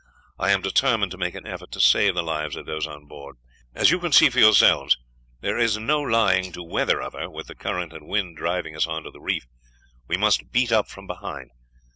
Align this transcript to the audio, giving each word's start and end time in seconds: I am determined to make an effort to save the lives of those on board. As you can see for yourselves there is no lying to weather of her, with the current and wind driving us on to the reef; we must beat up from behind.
I 0.39 0.49
am 0.49 0.63
determined 0.63 1.11
to 1.11 1.17
make 1.19 1.35
an 1.35 1.45
effort 1.45 1.71
to 1.73 1.79
save 1.79 2.15
the 2.15 2.23
lives 2.23 2.55
of 2.55 2.65
those 2.65 2.87
on 2.87 3.05
board. 3.05 3.35
As 3.75 3.91
you 3.91 3.99
can 3.99 4.11
see 4.11 4.31
for 4.31 4.39
yourselves 4.39 4.97
there 5.41 5.59
is 5.59 5.77
no 5.77 5.99
lying 6.01 6.51
to 6.53 6.63
weather 6.63 6.99
of 7.03 7.13
her, 7.13 7.29
with 7.29 7.45
the 7.45 7.53
current 7.53 7.93
and 7.93 8.07
wind 8.07 8.35
driving 8.35 8.75
us 8.75 8.87
on 8.87 9.03
to 9.03 9.11
the 9.11 9.21
reef; 9.21 9.45
we 10.07 10.17
must 10.17 10.51
beat 10.51 10.71
up 10.71 10.87
from 10.89 11.05
behind. 11.05 11.51